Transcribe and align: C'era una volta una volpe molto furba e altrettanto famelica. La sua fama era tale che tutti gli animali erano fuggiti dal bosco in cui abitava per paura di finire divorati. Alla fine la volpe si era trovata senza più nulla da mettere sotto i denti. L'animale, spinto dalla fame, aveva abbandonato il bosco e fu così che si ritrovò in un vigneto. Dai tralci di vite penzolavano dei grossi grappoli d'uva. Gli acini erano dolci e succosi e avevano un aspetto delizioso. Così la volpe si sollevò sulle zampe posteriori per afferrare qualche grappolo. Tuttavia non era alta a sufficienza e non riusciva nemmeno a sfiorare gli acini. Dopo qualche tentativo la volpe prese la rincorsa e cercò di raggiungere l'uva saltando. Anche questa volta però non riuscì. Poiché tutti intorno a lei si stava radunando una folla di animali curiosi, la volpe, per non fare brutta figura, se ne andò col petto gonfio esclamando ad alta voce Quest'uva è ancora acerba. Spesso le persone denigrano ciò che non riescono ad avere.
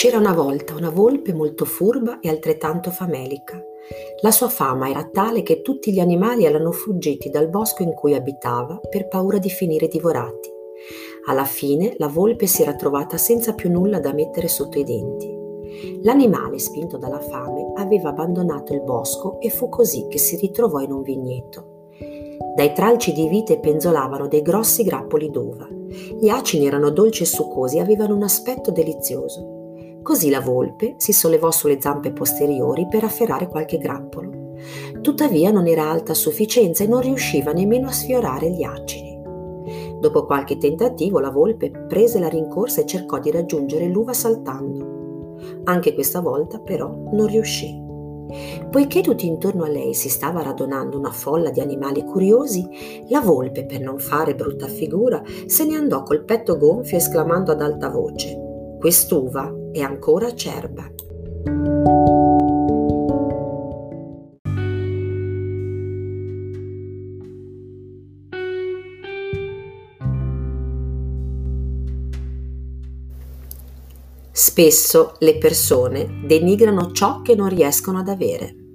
C'era 0.00 0.16
una 0.16 0.32
volta 0.32 0.74
una 0.74 0.88
volpe 0.88 1.34
molto 1.34 1.66
furba 1.66 2.20
e 2.20 2.30
altrettanto 2.30 2.90
famelica. 2.90 3.62
La 4.22 4.30
sua 4.30 4.48
fama 4.48 4.88
era 4.88 5.06
tale 5.12 5.42
che 5.42 5.60
tutti 5.60 5.92
gli 5.92 5.98
animali 5.98 6.46
erano 6.46 6.72
fuggiti 6.72 7.28
dal 7.28 7.50
bosco 7.50 7.82
in 7.82 7.92
cui 7.92 8.14
abitava 8.14 8.80
per 8.88 9.08
paura 9.08 9.36
di 9.36 9.50
finire 9.50 9.88
divorati. 9.88 10.48
Alla 11.26 11.44
fine 11.44 11.96
la 11.98 12.08
volpe 12.08 12.46
si 12.46 12.62
era 12.62 12.76
trovata 12.76 13.18
senza 13.18 13.52
più 13.52 13.70
nulla 13.70 14.00
da 14.00 14.14
mettere 14.14 14.48
sotto 14.48 14.78
i 14.78 14.84
denti. 14.84 15.30
L'animale, 16.00 16.58
spinto 16.58 16.96
dalla 16.96 17.20
fame, 17.20 17.72
aveva 17.76 18.08
abbandonato 18.08 18.72
il 18.72 18.80
bosco 18.80 19.38
e 19.38 19.50
fu 19.50 19.68
così 19.68 20.06
che 20.08 20.16
si 20.16 20.36
ritrovò 20.36 20.80
in 20.80 20.92
un 20.92 21.02
vigneto. 21.02 21.88
Dai 22.56 22.72
tralci 22.72 23.12
di 23.12 23.28
vite 23.28 23.60
penzolavano 23.60 24.28
dei 24.28 24.40
grossi 24.40 24.82
grappoli 24.82 25.28
d'uva. 25.28 25.68
Gli 26.18 26.30
acini 26.30 26.66
erano 26.66 26.88
dolci 26.88 27.24
e 27.24 27.26
succosi 27.26 27.76
e 27.76 27.80
avevano 27.80 28.14
un 28.14 28.22
aspetto 28.22 28.70
delizioso. 28.70 29.59
Così 30.02 30.30
la 30.30 30.40
volpe 30.40 30.94
si 30.96 31.12
sollevò 31.12 31.50
sulle 31.50 31.80
zampe 31.80 32.12
posteriori 32.12 32.86
per 32.88 33.04
afferrare 33.04 33.48
qualche 33.48 33.76
grappolo. 33.76 34.54
Tuttavia 35.02 35.50
non 35.50 35.66
era 35.66 35.90
alta 35.90 36.12
a 36.12 36.16
sufficienza 36.16 36.84
e 36.84 36.86
non 36.86 37.00
riusciva 37.00 37.52
nemmeno 37.52 37.88
a 37.88 37.92
sfiorare 37.92 38.50
gli 38.50 38.62
acini. 38.62 39.20
Dopo 40.00 40.24
qualche 40.24 40.56
tentativo 40.56 41.20
la 41.20 41.30
volpe 41.30 41.70
prese 41.70 42.18
la 42.18 42.28
rincorsa 42.28 42.80
e 42.80 42.86
cercò 42.86 43.18
di 43.18 43.30
raggiungere 43.30 43.88
l'uva 43.88 44.14
saltando. 44.14 45.36
Anche 45.64 45.92
questa 45.94 46.20
volta 46.20 46.58
però 46.58 46.88
non 47.12 47.26
riuscì. 47.26 47.88
Poiché 48.70 49.02
tutti 49.02 49.26
intorno 49.26 49.64
a 49.64 49.68
lei 49.68 49.92
si 49.92 50.08
stava 50.08 50.42
radunando 50.42 50.96
una 50.96 51.10
folla 51.10 51.50
di 51.50 51.60
animali 51.60 52.04
curiosi, 52.04 52.66
la 53.08 53.20
volpe, 53.20 53.66
per 53.66 53.80
non 53.80 53.98
fare 53.98 54.34
brutta 54.34 54.66
figura, 54.66 55.22
se 55.46 55.64
ne 55.66 55.76
andò 55.76 56.04
col 56.04 56.24
petto 56.24 56.56
gonfio 56.56 56.96
esclamando 56.96 57.52
ad 57.52 57.60
alta 57.60 57.90
voce 57.90 58.48
Quest'uva 58.80 59.54
è 59.72 59.80
ancora 59.80 60.28
acerba. 60.28 60.90
Spesso 74.32 75.16
le 75.18 75.36
persone 75.36 76.22
denigrano 76.24 76.90
ciò 76.92 77.20
che 77.20 77.34
non 77.34 77.50
riescono 77.50 77.98
ad 77.98 78.08
avere. 78.08 78.69